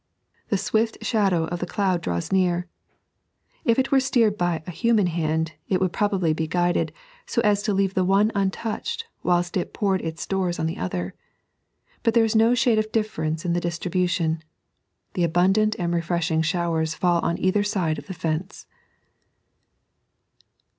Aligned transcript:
The 0.49 0.57
swift 0.57 1.05
shadow 1.05 1.43
of 1.45 1.59
the 1.59 1.67
cloud 1.67 2.01
draws 2.01 2.31
near. 2.31 2.65
If 3.65 3.77
it 3.77 3.91
were 3.91 3.99
steered 3.99 4.35
by 4.35 4.63
a 4.65 4.71
human 4.71 5.05
hand, 5.05 5.51
it 5.69 5.79
would 5.79 5.93
probably 5.93 6.33
be 6.33 6.47
guided, 6.47 6.91
so 7.27 7.39
as 7.43 7.61
to 7.61 7.73
leave 7.75 7.93
the 7.93 8.03
one 8.03 8.31
untouched 8.33 9.05
whilst 9.21 9.55
it 9.57 9.75
poured 9.75 10.01
its 10.01 10.23
stores 10.23 10.57
on 10.57 10.65
the 10.65 10.77
other. 10.79 11.13
But 12.01 12.15
there 12.15 12.25
is 12.25 12.35
no 12.35 12.55
shade 12.55 12.79
of 12.79 12.91
difference 12.91 13.45
in 13.45 13.53
the 13.53 13.61
distribution. 13.61 14.43
The 15.13 15.23
abundant 15.23 15.75
and 15.77 15.93
refreshing 15.93 16.41
showers 16.41 16.95
fall 16.95 17.21
on 17.21 17.37
either 17.37 17.61
side 17.61 17.99
of 17.99 18.07
the 18.07 18.15
fence. 18.15 18.65